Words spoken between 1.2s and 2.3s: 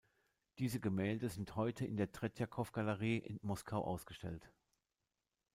sind heute in der